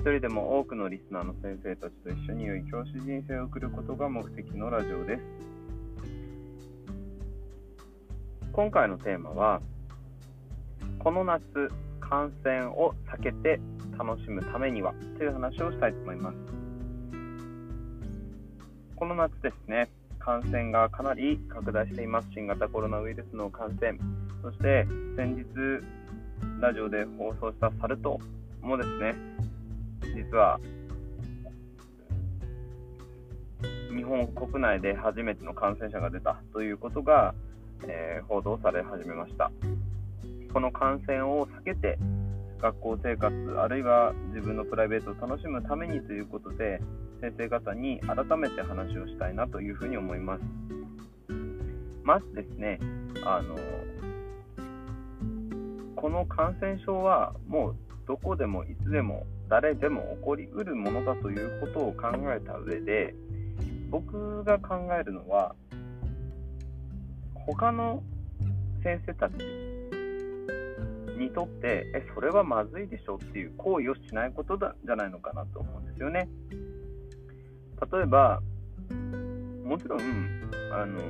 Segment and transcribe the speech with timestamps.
[0.00, 5.22] 一人でも多くのリスナーの先生たちと一緒に良い教師人生を送ることが目的のラジオです。
[8.50, 9.60] 今回のテーマは、
[11.00, 11.42] この夏、
[12.00, 13.60] 感染を避けて
[13.98, 16.36] 楽しむためにはという話をしたいと思います。
[18.96, 22.28] この夏ですね、感染がかなり拡大しています。
[22.32, 23.98] 新型コロナウイルスの感染、
[24.40, 24.86] そして
[25.18, 25.44] 先日、
[26.58, 28.18] ラジオで放送したサル痘
[28.62, 29.14] もですね、
[30.14, 30.60] 実は
[33.94, 37.34] 日本国内で初めての感染者が出たということが、
[37.86, 39.50] えー、報道され始めました。
[40.52, 41.98] この感染を避けて
[42.60, 46.80] 学校生活あるいは自分のプライベートを楽しむためにということで
[47.20, 50.42] 先生方に改めて話をしたいなというふうに思います。
[52.02, 52.78] まずですね
[53.24, 53.56] あの
[55.94, 57.76] この感染症はもう
[58.08, 63.14] どこでもいつでも誰でも起こりうるものだということを考えた上で
[63.90, 65.56] 僕が考えるのは
[67.34, 68.00] 他の
[68.84, 69.32] 先生たち
[71.18, 76.28] にとってえそれはまずいでしょっていう行為をしないことだじゃないのかなと思うんですよね。
[77.92, 78.40] 例えば
[79.64, 80.00] もちろん
[80.72, 81.00] あの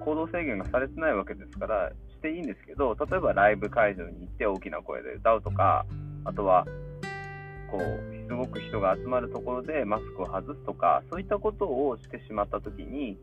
[0.00, 5.84] 行動制限がされてないわけですからしていいんですけど例えばライブ会場に行って大きな声で歌うとか
[6.24, 6.66] あとは
[7.74, 13.18] こうすごく人が集まるところでマスクを外すとかそういったことをしてしまった時に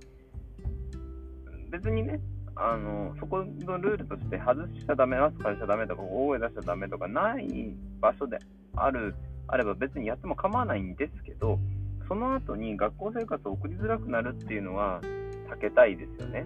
[1.69, 2.19] 別にね
[2.55, 8.37] あのそこのルールとして外しちゃダメマスク外しちゃダメとか大声出しちゃダメとかない場所で
[8.75, 9.15] ある
[9.47, 11.57] あれば別にやっても構わないんですけど
[12.07, 14.99] その後に学校生活を送りづらくなるっていうのは
[15.49, 16.45] 避けたいですよね。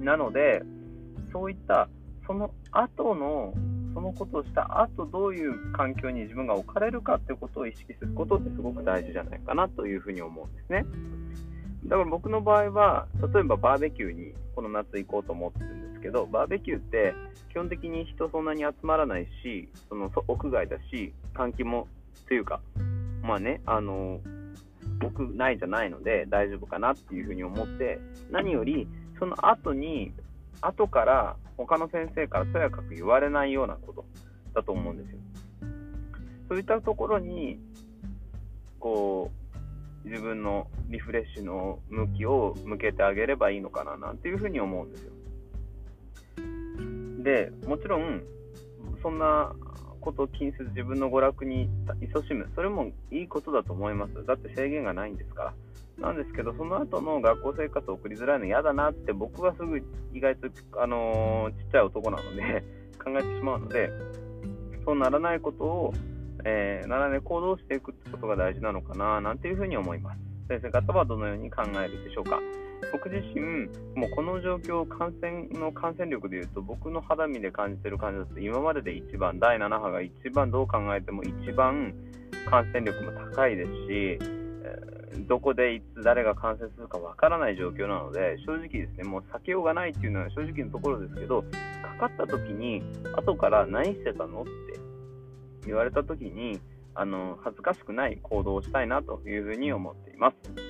[0.00, 0.62] なので
[1.32, 1.88] そういった
[2.26, 3.52] その後の
[3.94, 10.84] そのことをした後どういう環境に自分が置かれるかっていうことを意識することってすごく大事じゃないかなというふうに思うんですね。
[11.86, 17.14] だから僕の場合は例えばバーベキューにこの夏行こうと思ってるんですけどバーベキューって
[17.50, 21.86] 基本的に人そんなに集まらないしその屋外だし換気も
[22.26, 22.60] というか
[23.22, 24.20] まあねあの
[25.02, 27.98] 屋内じゃないので大丈夫かなっていうふうに思って
[28.30, 28.88] 何より
[29.18, 30.12] その後に
[30.62, 34.04] 後から他の先生からとやかく言われないようなこと
[34.54, 35.18] だと思うんですよ。
[36.48, 37.58] そういったところに、
[38.78, 39.30] こ
[40.04, 45.12] う、自分のリフレッシュの向きを向けてあげればいいのかななんていうふうに思うんですよ。
[47.22, 48.22] で、もちろん、
[49.02, 49.54] そんな
[50.04, 51.68] ことを気にせず自分の娯楽に
[52.12, 54.26] 勤しむ、それもいいことだと思います。
[54.26, 55.54] だって制限がないんですから。
[55.98, 59.78] なんですけど、その後の学校生活を送りづらいの嫌だなって僕はすぐ
[60.12, 60.48] 意外と、
[60.80, 62.64] あのー、ちっちゃい男なので
[63.02, 63.90] 考えてしまうので、
[64.84, 65.94] そうならないことを、
[66.44, 70.18] えー、ならない行動していくってことが大事なのかななんていうふうに思います。
[70.48, 72.40] 先生方はどのように考えるでしょうか？
[72.92, 81.94] 僕自身、もうこの状況、感染の感染力でいうと、僕の肌身で感じてる感じだと、今までで一番、第7波が一番どう考えても一番
[82.48, 84.18] 感染力も高いですし、
[85.26, 91.42] どこでいつ誰が感染するかわからない状況なので、正直ですね、もう避けようがないっていうのは正直なところですけど、
[91.82, 92.82] かかった時に、
[93.16, 94.50] 後から何してたのって
[95.66, 96.60] 言われた時に、
[96.96, 100.63] あの恥ずかしくない行動をしたいなというふうに思っています。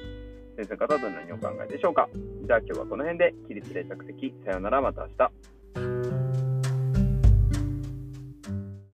[0.56, 2.08] 先生方はどのようにお考えでしょうか
[2.46, 4.34] じゃあ今日はこの辺で起立例着席。
[4.44, 5.53] さようならまた明日。